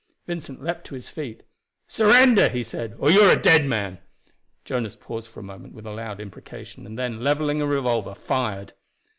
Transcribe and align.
Vincent 0.25 0.63
leaped 0.63 0.83
to 0.85 0.95
his 0.95 1.09
feet. 1.09 1.43
"Surrender," 1.87 2.49
he 2.49 2.63
said, 2.63 2.95
"or 2.97 3.11
you 3.11 3.21
are 3.21 3.33
a 3.37 3.39
dead 3.39 3.67
man." 3.67 3.99
Jonas 4.65 4.95
paused 4.99 5.27
for 5.27 5.41
a 5.41 5.43
moment 5.43 5.75
with 5.75 5.85
a 5.85 5.91
loud 5.91 6.19
imprecation, 6.19 6.87
and 6.87 6.97
then 6.97 7.23
leveling 7.23 7.61
a 7.61 7.67
revolver, 7.67 8.15
fired. 8.15 8.73